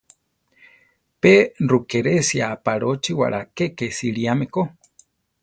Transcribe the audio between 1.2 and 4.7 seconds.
Pe Rukerésia apalóchiwala keke siríame ko.